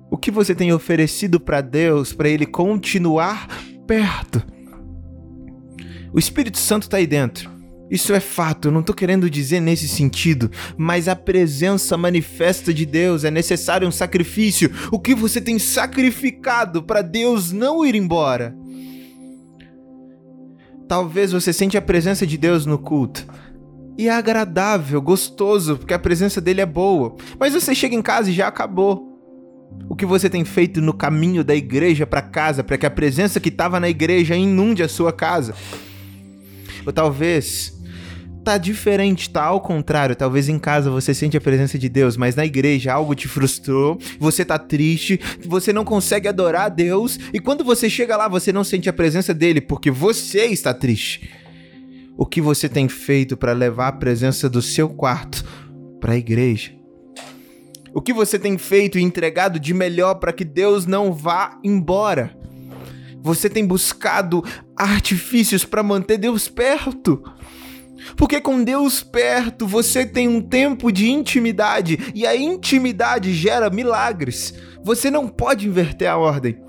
O 0.09 0.17
que 0.17 0.31
você 0.31 0.55
tem 0.55 0.71
oferecido 0.71 1.39
para 1.39 1.61
Deus 1.61 2.13
para 2.13 2.29
ele 2.29 2.45
continuar 2.45 3.47
perto. 3.85 4.43
O 6.13 6.19
Espírito 6.19 6.57
Santo 6.57 6.83
está 6.83 6.97
aí 6.97 7.07
dentro. 7.07 7.57
Isso 7.89 8.13
é 8.13 8.19
fato, 8.19 8.67
eu 8.67 8.71
não 8.71 8.81
estou 8.81 8.93
querendo 8.93 9.29
dizer 9.29 9.61
nesse 9.61 9.87
sentido, 9.87 10.51
mas 10.75 11.07
a 11.07 11.15
presença 11.15 11.95
manifesta 11.95 12.73
de 12.73 12.85
Deus 12.85 13.23
é 13.23 13.31
necessário 13.31 13.87
um 13.87 13.91
sacrifício. 13.91 14.69
O 14.91 14.99
que 14.99 15.15
você 15.15 15.39
tem 15.39 15.57
sacrificado 15.57 16.83
para 16.83 17.01
Deus 17.01 17.53
não 17.53 17.85
ir 17.85 17.95
embora? 17.95 18.53
Talvez 20.87 21.31
você 21.31 21.53
sente 21.53 21.77
a 21.77 21.81
presença 21.81 22.27
de 22.27 22.37
Deus 22.37 22.65
no 22.65 22.77
culto. 22.77 23.25
E 23.97 24.09
é 24.09 24.11
agradável, 24.11 25.01
gostoso, 25.01 25.77
porque 25.77 25.93
a 25.93 25.99
presença 25.99 26.39
dele 26.41 26.61
é 26.61 26.65
boa. 26.65 27.15
Mas 27.39 27.53
você 27.53 27.73
chega 27.73 27.95
em 27.95 28.01
casa 28.01 28.29
e 28.29 28.33
já 28.33 28.47
acabou. 28.47 29.06
O 29.89 29.95
que 29.95 30.05
você 30.05 30.29
tem 30.29 30.43
feito 30.43 30.81
no 30.81 30.93
caminho 30.93 31.43
da 31.43 31.55
igreja 31.55 32.05
para 32.05 32.21
casa 32.21 32.63
para 32.63 32.77
que 32.77 32.85
a 32.85 32.91
presença 32.91 33.39
que 33.39 33.49
estava 33.49 33.79
na 33.79 33.89
igreja 33.89 34.35
inunde 34.35 34.83
a 34.83 34.89
sua 34.89 35.13
casa? 35.13 35.53
Ou 36.85 36.93
talvez 36.93 37.77
tá 38.47 38.57
diferente, 38.57 39.29
tá 39.29 39.43
ao 39.43 39.59
contrário. 39.59 40.15
Talvez 40.15 40.47
em 40.47 40.57
casa 40.57 40.89
você 40.89 41.13
sente 41.13 41.35
a 41.35 41.41
presença 41.41 41.77
de 41.77 41.89
Deus, 41.89 42.15
mas 42.15 42.33
na 42.33 42.45
igreja 42.45 42.93
algo 42.93 43.13
te 43.13 43.27
frustrou, 43.27 43.99
você 44.17 44.45
tá 44.45 44.57
triste, 44.57 45.19
você 45.45 45.73
não 45.73 45.83
consegue 45.83 46.29
adorar 46.29 46.67
a 46.67 46.69
Deus, 46.69 47.19
e 47.33 47.41
quando 47.41 47.65
você 47.65 47.89
chega 47.89 48.15
lá 48.15 48.29
você 48.29 48.53
não 48.53 48.63
sente 48.63 48.87
a 48.87 48.93
presença 48.93 49.33
dele 49.33 49.59
porque 49.59 49.91
você 49.91 50.45
está 50.45 50.73
triste. 50.73 51.29
O 52.17 52.25
que 52.25 52.39
você 52.39 52.69
tem 52.69 52.87
feito 52.87 53.35
para 53.35 53.51
levar 53.51 53.89
a 53.89 53.91
presença 53.91 54.49
do 54.49 54.61
seu 54.61 54.87
quarto 54.87 55.43
para 55.99 56.13
a 56.13 56.17
igreja? 56.17 56.76
O 57.97 58.01
que 58.01 58.13
você 58.13 58.37
tem 58.37 58.59
feito 58.59 58.99
e 58.99 59.01
entregado 59.01 59.59
de 59.59 59.73
melhor 59.73 60.19
para 60.19 60.31
que 60.31 60.45
Deus 60.45 60.85
não 60.85 61.11
vá 61.11 61.57
embora? 61.63 62.37
Você 63.23 63.49
tem 63.49 63.65
buscado 63.65 64.43
artifícios 64.75 65.65
para 65.65 65.81
manter 65.81 66.19
Deus 66.19 66.47
perto? 66.47 67.23
Porque 68.15 68.39
com 68.39 68.63
Deus 68.63 69.01
perto 69.01 69.65
você 69.65 70.05
tem 70.05 70.27
um 70.27 70.39
tempo 70.39 70.91
de 70.91 71.09
intimidade 71.09 72.11
e 72.13 72.27
a 72.27 72.35
intimidade 72.35 73.33
gera 73.33 73.67
milagres. 73.67 74.53
Você 74.83 75.09
não 75.09 75.27
pode 75.27 75.67
inverter 75.67 76.07
a 76.07 76.17
ordem. 76.17 76.66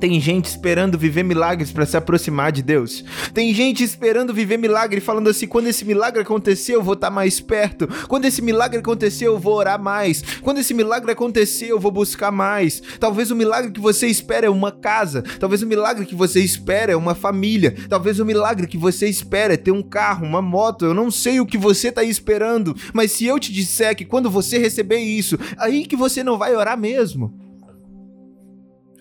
Tem 0.00 0.20
gente 0.20 0.46
esperando 0.46 0.96
viver 0.96 1.24
milagres 1.24 1.72
para 1.72 1.84
se 1.84 1.96
aproximar 1.96 2.52
de 2.52 2.62
Deus. 2.62 3.04
Tem 3.34 3.52
gente 3.52 3.82
esperando 3.82 4.32
viver 4.32 4.56
milagre, 4.56 5.00
falando 5.00 5.28
assim: 5.28 5.46
quando 5.46 5.66
esse 5.66 5.84
milagre 5.84 6.22
acontecer, 6.22 6.74
eu 6.74 6.82
vou 6.82 6.94
estar 6.94 7.08
tá 7.08 7.12
mais 7.12 7.40
perto. 7.40 7.88
Quando 8.06 8.24
esse 8.24 8.40
milagre 8.40 8.78
acontecer, 8.78 9.26
eu 9.26 9.38
vou 9.38 9.54
orar 9.54 9.80
mais. 9.80 10.22
Quando 10.42 10.58
esse 10.58 10.72
milagre 10.72 11.10
acontecer, 11.10 11.66
eu 11.66 11.80
vou 11.80 11.90
buscar 11.90 12.30
mais. 12.30 12.80
Talvez 13.00 13.30
o 13.30 13.36
milagre 13.36 13.72
que 13.72 13.80
você 13.80 14.06
espera 14.06 14.46
é 14.46 14.50
uma 14.50 14.70
casa. 14.70 15.22
Talvez 15.40 15.62
o 15.62 15.66
milagre 15.66 16.06
que 16.06 16.14
você 16.14 16.40
espera 16.40 16.92
é 16.92 16.96
uma 16.96 17.14
família. 17.14 17.74
Talvez 17.88 18.20
o 18.20 18.24
milagre 18.24 18.68
que 18.68 18.78
você 18.78 19.08
espera 19.08 19.54
é 19.54 19.56
ter 19.56 19.72
um 19.72 19.82
carro, 19.82 20.24
uma 20.24 20.40
moto. 20.40 20.84
Eu 20.84 20.94
não 20.94 21.10
sei 21.10 21.40
o 21.40 21.46
que 21.46 21.58
você 21.58 21.88
está 21.88 22.04
esperando, 22.04 22.76
mas 22.92 23.12
se 23.12 23.26
eu 23.26 23.38
te 23.38 23.52
disser 23.52 23.96
que 23.96 24.04
quando 24.04 24.30
você 24.30 24.58
receber 24.58 24.98
isso, 24.98 25.36
aí 25.58 25.86
que 25.86 25.96
você 25.96 26.22
não 26.22 26.38
vai 26.38 26.54
orar 26.54 26.78
mesmo 26.78 27.47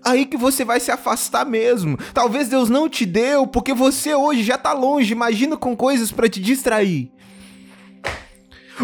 aí 0.08 0.26
que 0.26 0.38
você 0.38 0.64
vai 0.64 0.80
se 0.80 0.92
afastar 0.92 1.46
mesmo. 1.46 1.98
Talvez 2.14 2.50
Deus 2.50 2.70
não 2.70 2.90
te 2.90 3.06
deu 3.06 3.46
porque 3.46 3.74
você 3.74 4.16
hoje 4.16 4.44
já 4.44 4.58
tá 4.58 4.74
longe, 4.74 5.12
imagina 5.12 5.58
com 5.58 5.76
coisas 5.76 6.12
para 6.12 6.30
te 6.30 6.40
distrair. 6.40 7.12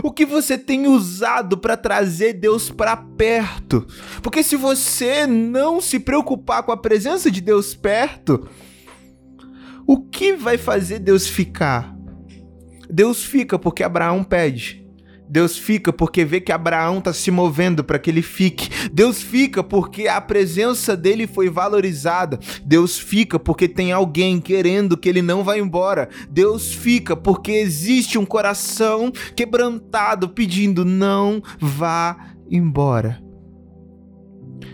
O 0.01 0.11
que 0.11 0.25
você 0.25 0.57
tem 0.57 0.87
usado 0.87 1.57
para 1.57 1.77
trazer 1.77 2.33
Deus 2.33 2.71
para 2.71 2.97
perto? 2.97 3.85
Porque 4.23 4.41
se 4.41 4.55
você 4.55 5.27
não 5.27 5.79
se 5.79 5.99
preocupar 5.99 6.63
com 6.63 6.71
a 6.71 6.77
presença 6.77 7.29
de 7.29 7.39
Deus 7.39 7.75
perto, 7.75 8.49
o 9.85 10.01
que 10.01 10.33
vai 10.33 10.57
fazer 10.57 10.97
Deus 10.97 11.27
ficar? 11.27 11.95
Deus 12.89 13.23
fica 13.23 13.59
porque 13.59 13.83
Abraão 13.83 14.23
pede. 14.23 14.82
Deus 15.33 15.57
fica 15.57 15.91
porque 15.91 16.23
vê 16.23 16.39
que 16.39 16.51
Abraão 16.51 16.99
está 16.99 17.11
se 17.11 17.31
movendo 17.31 17.83
para 17.83 17.97
que 17.97 18.11
ele 18.11 18.21
fique. 18.21 18.69
Deus 18.93 19.19
fica 19.19 19.63
porque 19.63 20.07
a 20.07 20.21
presença 20.21 20.95
dele 20.95 21.25
foi 21.25 21.49
valorizada. 21.49 22.39
Deus 22.63 22.99
fica 22.99 23.39
porque 23.39 23.67
tem 23.67 23.91
alguém 23.91 24.39
querendo 24.39 24.95
que 24.95 25.09
ele 25.09 25.23
não 25.23 25.43
vá 25.43 25.57
embora. 25.57 26.07
Deus 26.29 26.71
fica 26.71 27.15
porque 27.15 27.51
existe 27.51 28.15
um 28.15 28.27
coração 28.27 29.11
quebrantado 29.35 30.29
pedindo 30.29 30.85
não 30.85 31.41
vá 31.59 32.35
embora. 32.47 33.19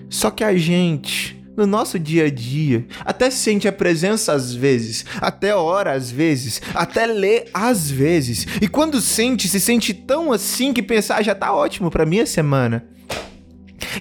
Só 0.10 0.30
que 0.30 0.44
a 0.44 0.58
gente 0.58 1.39
no 1.60 1.68
nosso 1.68 2.00
dia 2.00 2.26
a 2.26 2.30
dia, 2.30 2.86
até 3.02 3.30
sente 3.30 3.68
a 3.68 3.72
presença 3.72 4.34
às 4.34 4.54
vezes, 4.54 5.06
até 5.20 5.54
ora 5.54 5.92
às 5.92 6.10
vezes, 6.10 6.62
até 6.74 7.06
lê 7.06 7.46
às 7.54 7.92
vezes. 7.92 8.48
E 8.62 8.68
quando 8.68 9.02
sente, 9.02 9.48
se 9.48 9.60
sente 9.60 9.94
tão 9.94 10.32
assim 10.32 10.72
que 10.72 10.82
pensar 10.82 11.18
ah, 11.18 11.22
já 11.22 11.36
tá 11.36 11.54
ótimo 11.54 11.92
para 11.92 12.06
minha 12.06 12.26
semana. 12.26 12.86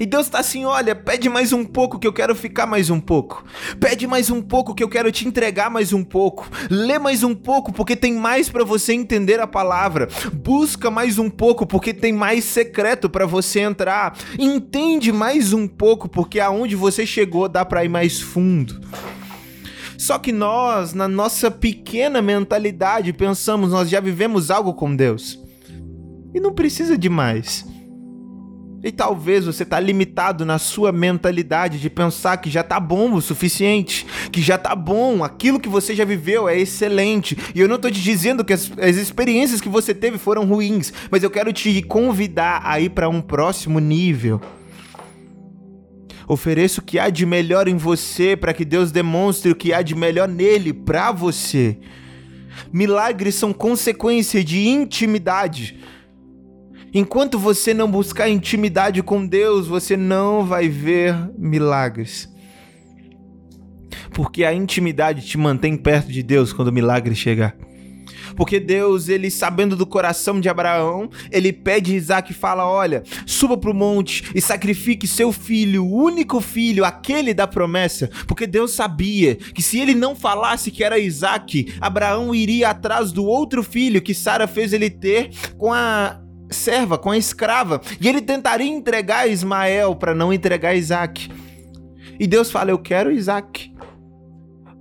E 0.00 0.06
Deus 0.06 0.28
tá 0.28 0.38
assim: 0.38 0.64
olha, 0.64 0.94
pede 0.94 1.28
mais 1.28 1.52
um 1.52 1.64
pouco 1.64 1.98
que 1.98 2.06
eu 2.06 2.12
quero 2.12 2.34
ficar 2.34 2.66
mais 2.66 2.90
um 2.90 3.00
pouco. 3.00 3.44
Pede 3.80 4.06
mais 4.06 4.30
um 4.30 4.40
pouco 4.40 4.74
que 4.74 4.82
eu 4.82 4.88
quero 4.88 5.10
te 5.10 5.26
entregar 5.26 5.70
mais 5.70 5.92
um 5.92 6.04
pouco. 6.04 6.48
Lê 6.70 6.98
mais 6.98 7.22
um 7.22 7.34
pouco 7.34 7.72
porque 7.72 7.96
tem 7.96 8.14
mais 8.14 8.48
para 8.48 8.64
você 8.64 8.92
entender 8.92 9.40
a 9.40 9.46
palavra. 9.46 10.08
Busca 10.32 10.90
mais 10.90 11.18
um 11.18 11.28
pouco 11.28 11.66
porque 11.66 11.92
tem 11.92 12.12
mais 12.12 12.44
secreto 12.44 13.08
para 13.08 13.26
você 13.26 13.60
entrar. 13.60 14.16
Entende 14.38 15.12
mais 15.12 15.52
um 15.52 15.66
pouco 15.66 16.08
porque 16.08 16.40
aonde 16.40 16.76
você 16.76 17.04
chegou 17.04 17.48
dá 17.48 17.64
para 17.64 17.84
ir 17.84 17.88
mais 17.88 18.20
fundo. 18.20 18.80
Só 19.98 20.16
que 20.16 20.30
nós, 20.30 20.94
na 20.94 21.08
nossa 21.08 21.50
pequena 21.50 22.22
mentalidade, 22.22 23.12
pensamos 23.12 23.72
nós 23.72 23.90
já 23.90 23.98
vivemos 23.98 24.48
algo 24.48 24.72
com 24.74 24.94
Deus. 24.94 25.42
E 26.32 26.38
não 26.38 26.52
precisa 26.52 26.96
de 26.96 27.08
mais. 27.08 27.66
E 28.82 28.92
talvez 28.92 29.44
você 29.44 29.64
está 29.64 29.80
limitado 29.80 30.44
na 30.44 30.56
sua 30.56 30.92
mentalidade 30.92 31.80
de 31.80 31.90
pensar 31.90 32.36
que 32.36 32.48
já 32.48 32.62
tá 32.62 32.78
bom 32.78 33.12
o 33.12 33.20
suficiente, 33.20 34.06
que 34.30 34.40
já 34.40 34.56
tá 34.56 34.74
bom, 34.76 35.24
aquilo 35.24 35.58
que 35.58 35.68
você 35.68 35.96
já 35.96 36.04
viveu 36.04 36.48
é 36.48 36.56
excelente. 36.56 37.36
E 37.54 37.60
eu 37.60 37.66
não 37.66 37.74
estou 37.74 37.90
te 37.90 38.00
dizendo 38.00 38.44
que 38.44 38.52
as, 38.52 38.70
as, 38.78 38.96
experiências 38.96 39.60
que 39.60 39.68
você 39.68 39.92
teve 39.92 40.16
foram 40.16 40.44
ruins, 40.44 40.92
mas 41.10 41.24
eu 41.24 41.30
quero 41.30 41.52
te 41.52 41.82
convidar 41.82 42.60
a 42.64 42.78
ir 42.78 42.90
para 42.90 43.08
um 43.08 43.20
próximo 43.20 43.80
nível. 43.80 44.40
Ofereça 46.28 46.80
o 46.80 46.84
que 46.84 47.00
há 47.00 47.10
de 47.10 47.26
melhor 47.26 47.66
em 47.66 47.76
você 47.76 48.36
para 48.36 48.52
que 48.52 48.64
Deus 48.64 48.92
demonstre 48.92 49.50
o 49.50 49.56
que 49.56 49.72
há 49.72 49.82
de 49.82 49.96
melhor 49.96 50.28
nele 50.28 50.72
para 50.72 51.10
você. 51.10 51.78
Milagres 52.72 53.34
são 53.34 53.52
consequência 53.52 54.44
de 54.44 54.68
intimidade. 54.68 55.80
Enquanto 56.92 57.38
você 57.38 57.74
não 57.74 57.90
buscar 57.90 58.28
intimidade 58.28 59.02
com 59.02 59.26
Deus, 59.26 59.66
você 59.66 59.96
não 59.96 60.44
vai 60.44 60.68
ver 60.68 61.14
milagres. 61.36 62.28
Porque 64.12 64.44
a 64.44 64.54
intimidade 64.54 65.26
te 65.26 65.36
mantém 65.36 65.76
perto 65.76 66.10
de 66.10 66.22
Deus 66.22 66.52
quando 66.52 66.68
o 66.68 66.72
milagre 66.72 67.14
chegar. 67.14 67.56
Porque 68.36 68.60
Deus, 68.60 69.08
ele 69.08 69.30
sabendo 69.30 69.74
do 69.74 69.84
coração 69.86 70.40
de 70.40 70.48
Abraão, 70.48 71.10
ele 71.30 71.52
pede 71.52 71.92
a 71.92 71.96
Isaac 71.96 72.30
e 72.30 72.34
fala: 72.34 72.68
Olha, 72.68 73.02
suba 73.26 73.56
para 73.56 73.70
o 73.70 73.74
monte 73.74 74.30
e 74.34 74.40
sacrifique 74.40 75.06
seu 75.06 75.32
filho, 75.32 75.84
o 75.84 75.92
único 75.92 76.40
filho, 76.40 76.84
aquele 76.84 77.34
da 77.34 77.46
promessa. 77.46 78.08
Porque 78.26 78.46
Deus 78.46 78.72
sabia 78.72 79.34
que 79.34 79.62
se 79.62 79.80
ele 79.80 79.94
não 79.94 80.14
falasse 80.14 80.70
que 80.70 80.84
era 80.84 80.98
Isaac, 80.98 81.74
Abraão 81.80 82.34
iria 82.34 82.70
atrás 82.70 83.12
do 83.12 83.24
outro 83.24 83.62
filho 83.62 84.00
que 84.00 84.14
Sara 84.14 84.46
fez 84.46 84.72
ele 84.72 84.88
ter 84.88 85.30
com 85.56 85.72
a 85.72 86.20
serva, 86.50 86.98
com 86.98 87.10
a 87.10 87.18
escrava, 87.18 87.80
e 88.00 88.08
ele 88.08 88.20
tentaria 88.20 88.66
entregar 88.66 89.28
Ismael 89.28 89.94
para 89.96 90.14
não 90.14 90.32
entregar 90.32 90.74
Isaac. 90.74 91.30
E 92.18 92.26
Deus 92.26 92.50
fala: 92.50 92.70
Eu 92.70 92.78
quero 92.78 93.10
Isaac 93.10 93.72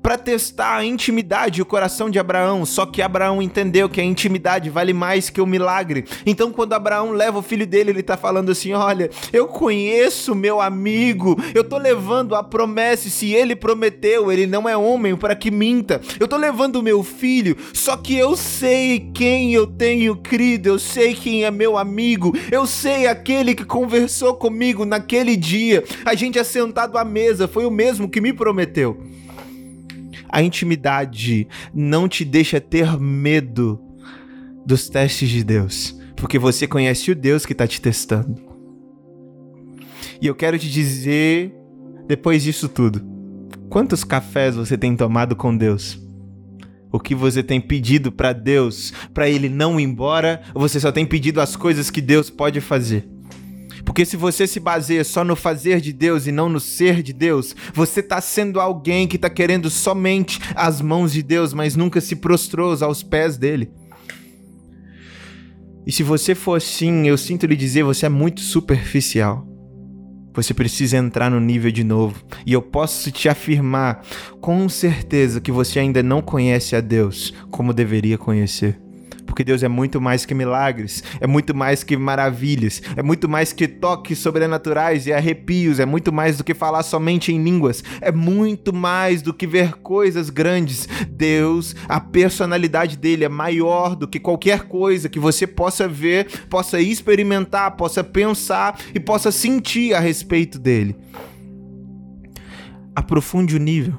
para 0.07 0.17
testar 0.17 0.77
a 0.77 0.85
intimidade 0.85 1.59
e 1.59 1.61
o 1.61 1.65
coração 1.65 2.09
de 2.09 2.17
Abraão. 2.17 2.65
Só 2.65 2.85
que 2.85 3.01
Abraão 3.01 3.41
entendeu 3.41 3.89
que 3.89 3.99
a 3.99 4.03
intimidade 4.05 4.69
vale 4.69 4.93
mais 4.93 5.29
que 5.29 5.41
o 5.41 5.45
milagre. 5.45 6.05
Então, 6.25 6.49
quando 6.49 6.71
Abraão 6.71 7.11
leva 7.11 7.39
o 7.39 7.41
filho 7.41 7.67
dele, 7.67 7.91
ele 7.91 7.99
está 7.99 8.15
falando 8.15 8.49
assim: 8.49 8.71
Olha, 8.71 9.09
eu 9.33 9.47
conheço 9.47 10.33
meu 10.33 10.61
amigo, 10.61 11.37
eu 11.53 11.61
tô 11.61 11.77
levando 11.77 12.35
a 12.35 12.41
promessa. 12.41 13.09
E 13.09 13.11
se 13.11 13.33
ele 13.33 13.53
prometeu, 13.53 14.31
ele 14.31 14.47
não 14.47 14.69
é 14.69 14.77
homem 14.77 15.13
para 15.13 15.35
que 15.35 15.51
minta. 15.51 15.99
Eu 16.17 16.25
tô 16.25 16.37
levando 16.37 16.77
o 16.77 16.81
meu 16.81 17.03
filho, 17.03 17.57
só 17.73 17.97
que 17.97 18.15
eu 18.17 18.37
sei 18.37 19.11
quem 19.13 19.53
eu 19.53 19.67
tenho 19.67 20.15
crido, 20.15 20.67
eu 20.67 20.79
sei 20.79 21.15
quem 21.15 21.43
é 21.43 21.51
meu 21.51 21.77
amigo, 21.77 22.33
eu 22.49 22.65
sei 22.65 23.07
aquele 23.07 23.53
que 23.53 23.65
conversou 23.65 24.35
comigo 24.35 24.85
naquele 24.85 25.35
dia. 25.35 25.83
A 26.05 26.15
gente 26.15 26.39
assentado 26.39 26.97
à 26.97 27.03
mesa, 27.03 27.45
foi 27.45 27.65
o 27.65 27.71
mesmo 27.71 28.07
que 28.07 28.21
me 28.21 28.31
prometeu. 28.31 28.97
A 30.29 30.41
intimidade 30.41 31.47
não 31.73 32.07
te 32.07 32.25
deixa 32.25 32.59
ter 32.59 32.99
medo 32.99 33.81
dos 34.65 34.89
testes 34.89 35.29
de 35.29 35.43
Deus, 35.43 35.97
porque 36.15 36.37
você 36.37 36.67
conhece 36.67 37.11
o 37.11 37.15
Deus 37.15 37.45
que 37.45 37.53
está 37.53 37.65
te 37.65 37.81
testando. 37.81 38.35
E 40.21 40.27
eu 40.27 40.35
quero 40.35 40.57
te 40.57 40.69
dizer, 40.69 41.53
depois 42.07 42.43
disso 42.43 42.67
tudo, 42.67 43.01
quantos 43.69 44.03
cafés 44.03 44.55
você 44.55 44.77
tem 44.77 44.95
tomado 44.95 45.35
com 45.35 45.55
Deus? 45.55 46.01
O 46.91 46.99
que 46.99 47.13
você 47.13 47.43
tem 47.43 47.61
pedido 47.61 48.11
para 48.11 48.33
Deus, 48.33 48.93
para 49.13 49.29
ele 49.29 49.49
não 49.49 49.79
ir 49.79 49.83
embora, 49.83 50.41
ou 50.53 50.61
você 50.61 50.79
só 50.79 50.91
tem 50.91 51.05
pedido 51.05 51.39
as 51.39 51.55
coisas 51.55 51.89
que 51.89 52.01
Deus 52.01 52.29
pode 52.29 52.59
fazer? 52.61 53.07
Porque 53.97 54.05
se 54.05 54.15
você 54.15 54.45
se 54.45 54.59
baseia 54.59 55.03
só 55.03 55.23
no 55.23 55.35
fazer 55.35 55.81
de 55.81 55.91
Deus 55.91 56.27
e 56.27 56.31
não 56.31 56.47
no 56.47 56.59
ser 56.59 57.01
de 57.01 57.11
Deus, 57.11 57.55
você 57.73 57.99
está 57.99 58.21
sendo 58.21 58.59
alguém 58.59 59.07
que 59.07 59.15
está 59.15 59.27
querendo 59.27 59.71
somente 59.71 60.39
as 60.53 60.81
mãos 60.81 61.11
de 61.11 61.23
Deus, 61.23 61.51
mas 61.51 61.75
nunca 61.75 61.99
se 61.99 62.15
prostrou 62.15 62.77
aos 62.79 63.01
pés 63.01 63.37
dele. 63.37 63.71
E 65.83 65.91
se 65.91 66.03
você 66.03 66.35
for 66.35 66.57
assim, 66.57 67.07
eu 67.07 67.17
sinto 67.17 67.47
lhe 67.47 67.55
dizer, 67.55 67.81
você 67.81 68.05
é 68.05 68.09
muito 68.09 68.39
superficial. 68.39 69.47
Você 70.35 70.53
precisa 70.53 70.95
entrar 70.97 71.31
no 71.31 71.39
nível 71.39 71.71
de 71.71 71.83
novo. 71.83 72.23
E 72.45 72.53
eu 72.53 72.61
posso 72.61 73.11
te 73.11 73.27
afirmar 73.27 74.05
com 74.39 74.69
certeza 74.69 75.41
que 75.41 75.51
você 75.51 75.79
ainda 75.79 76.03
não 76.03 76.21
conhece 76.21 76.75
a 76.75 76.81
Deus 76.81 77.33
como 77.49 77.73
deveria 77.73 78.15
conhecer 78.15 78.79
porque 79.27 79.43
Deus 79.43 79.61
é 79.61 79.67
muito 79.67 80.01
mais 80.01 80.25
que 80.25 80.33
milagres, 80.33 81.03
é 81.19 81.27
muito 81.27 81.53
mais 81.53 81.83
que 81.83 81.95
maravilhas, 81.95 82.81
é 82.95 83.03
muito 83.03 83.29
mais 83.29 83.53
que 83.53 83.67
toques 83.67 84.17
sobrenaturais 84.17 85.05
e 85.05 85.13
arrepios, 85.13 85.79
é 85.79 85.85
muito 85.85 86.11
mais 86.11 86.37
do 86.37 86.43
que 86.43 86.53
falar 86.53 86.81
somente 86.81 87.31
em 87.31 87.43
línguas, 87.43 87.83
é 88.01 88.11
muito 88.11 88.73
mais 88.73 89.21
do 89.21 89.33
que 89.33 89.45
ver 89.45 89.73
coisas 89.73 90.29
grandes. 90.29 90.87
Deus, 91.09 91.75
a 91.87 91.99
personalidade 91.99 92.97
dele 92.97 93.25
é 93.25 93.29
maior 93.29 93.95
do 93.95 94.07
que 94.07 94.19
qualquer 94.19 94.63
coisa 94.63 95.09
que 95.09 95.19
você 95.19 95.45
possa 95.45 95.87
ver, 95.87 96.47
possa 96.49 96.79
experimentar, 96.79 97.75
possa 97.75 98.03
pensar 98.03 98.79
e 98.95 98.99
possa 98.99 99.31
sentir 99.31 99.93
a 99.93 99.99
respeito 99.99 100.57
dele. 100.57 100.95
Aprofunde 102.95 103.55
o 103.55 103.59
nível, 103.59 103.93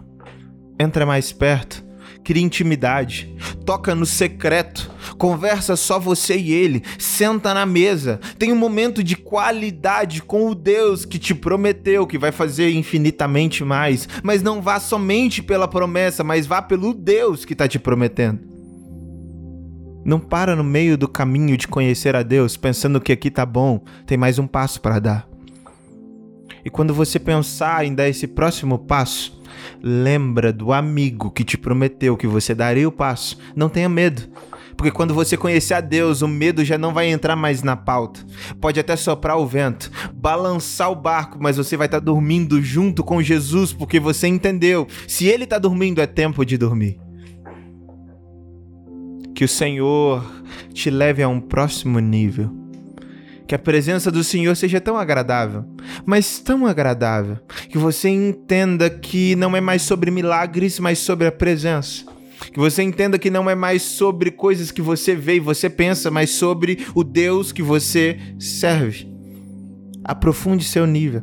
entra 0.80 1.04
mais 1.04 1.30
perto 1.30 1.87
cria 2.28 2.44
intimidade, 2.44 3.34
toca 3.64 3.94
no 3.94 4.04
secreto, 4.04 4.90
conversa 5.16 5.76
só 5.76 5.98
você 5.98 6.36
e 6.36 6.52
ele, 6.52 6.82
senta 6.98 7.54
na 7.54 7.64
mesa, 7.64 8.20
tem 8.38 8.52
um 8.52 8.56
momento 8.56 9.02
de 9.02 9.16
qualidade 9.16 10.20
com 10.20 10.46
o 10.46 10.54
Deus 10.54 11.06
que 11.06 11.18
te 11.18 11.34
prometeu 11.34 12.06
que 12.06 12.18
vai 12.18 12.30
fazer 12.30 12.70
infinitamente 12.70 13.64
mais, 13.64 14.06
mas 14.22 14.42
não 14.42 14.60
vá 14.60 14.78
somente 14.78 15.42
pela 15.42 15.66
promessa, 15.66 16.22
mas 16.22 16.46
vá 16.46 16.60
pelo 16.60 16.92
Deus 16.92 17.46
que 17.46 17.54
está 17.54 17.66
te 17.66 17.78
prometendo. 17.78 18.40
Não 20.04 20.20
para 20.20 20.54
no 20.54 20.62
meio 20.62 20.98
do 20.98 21.08
caminho 21.08 21.56
de 21.56 21.66
conhecer 21.66 22.14
a 22.14 22.22
Deus 22.22 22.58
pensando 22.58 23.00
que 23.00 23.10
aqui 23.10 23.30
tá 23.30 23.46
bom, 23.46 23.82
tem 24.04 24.18
mais 24.18 24.38
um 24.38 24.46
passo 24.46 24.82
para 24.82 24.98
dar. 24.98 25.28
E 26.62 26.68
quando 26.68 26.92
você 26.92 27.18
pensar 27.18 27.86
em 27.86 27.94
dar 27.94 28.06
esse 28.06 28.26
próximo 28.26 28.78
passo, 28.78 29.37
lembra 29.82 30.52
do 30.52 30.72
amigo 30.72 31.30
que 31.30 31.44
te 31.44 31.56
prometeu 31.56 32.16
que 32.16 32.26
você 32.26 32.54
daria 32.54 32.88
o 32.88 32.92
passo. 32.92 33.38
Não 33.54 33.68
tenha 33.68 33.88
medo. 33.88 34.28
Porque 34.76 34.92
quando 34.92 35.12
você 35.12 35.36
conhecer 35.36 35.74
a 35.74 35.80
Deus, 35.80 36.22
o 36.22 36.28
medo 36.28 36.64
já 36.64 36.78
não 36.78 36.94
vai 36.94 37.08
entrar 37.08 37.34
mais 37.34 37.64
na 37.64 37.76
pauta. 37.76 38.24
Pode 38.60 38.78
até 38.78 38.94
soprar 38.94 39.36
o 39.36 39.44
vento, 39.44 39.90
balançar 40.14 40.92
o 40.92 40.94
barco, 40.94 41.36
mas 41.40 41.56
você 41.56 41.76
vai 41.76 41.88
estar 41.88 41.98
tá 41.98 42.04
dormindo 42.04 42.62
junto 42.62 43.02
com 43.02 43.20
Jesus, 43.20 43.72
porque 43.72 43.98
você 43.98 44.28
entendeu. 44.28 44.86
Se 45.08 45.26
ele 45.26 45.42
está 45.44 45.58
dormindo, 45.58 46.00
é 46.00 46.06
tempo 46.06 46.44
de 46.46 46.56
dormir. 46.56 47.00
Que 49.34 49.44
o 49.44 49.48
Senhor 49.48 50.24
te 50.72 50.90
leve 50.90 51.24
a 51.24 51.28
um 51.28 51.40
próximo 51.40 51.98
nível 51.98 52.67
que 53.48 53.54
a 53.54 53.58
presença 53.58 54.10
do 54.10 54.22
Senhor 54.22 54.54
seja 54.54 54.78
tão 54.78 54.98
agradável, 54.98 55.64
mas 56.04 56.38
tão 56.38 56.66
agradável, 56.66 57.38
que 57.70 57.78
você 57.78 58.10
entenda 58.10 58.90
que 58.90 59.34
não 59.36 59.56
é 59.56 59.60
mais 59.60 59.80
sobre 59.80 60.10
milagres, 60.10 60.78
mas 60.78 60.98
sobre 60.98 61.26
a 61.26 61.32
presença. 61.32 62.04
Que 62.52 62.58
você 62.58 62.82
entenda 62.82 63.18
que 63.18 63.30
não 63.30 63.48
é 63.48 63.54
mais 63.54 63.80
sobre 63.80 64.30
coisas 64.30 64.70
que 64.70 64.82
você 64.82 65.14
vê 65.14 65.36
e 65.36 65.40
você 65.40 65.70
pensa, 65.70 66.10
mas 66.10 66.28
sobre 66.28 66.86
o 66.94 67.02
Deus 67.02 67.50
que 67.50 67.62
você 67.62 68.18
serve. 68.38 69.08
Aprofunde 70.04 70.64
seu 70.64 70.86
nível. 70.86 71.22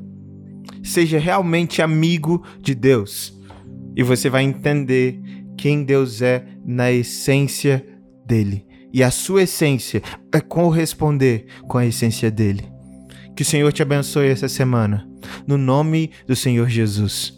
Seja 0.84 1.20
realmente 1.20 1.80
amigo 1.80 2.44
de 2.60 2.74
Deus. 2.74 3.40
E 3.96 4.02
você 4.02 4.32
vai 4.32 4.44
entender 4.44 5.22
quem 5.56 5.84
Deus 5.84 6.24
é 6.24 6.44
na 6.66 6.92
essência 6.92 7.86
dele 8.26 8.65
e 8.96 9.04
a 9.04 9.12
sua 9.12 9.44
essência 9.44 10.02
é 10.32 10.40
corresponder 10.40 11.48
com 11.68 11.78
a 11.78 11.86
essência 11.86 12.32
dele. 12.32 12.64
Que 13.36 13.42
o 13.42 13.46
Senhor 13.46 13.74
te 13.74 13.82
abençoe 13.82 14.30
essa 14.30 14.48
semana. 14.48 15.06
No 15.46 15.58
nome 15.58 16.12
do 16.26 16.34
Senhor 16.34 16.70
Jesus. 16.70 17.38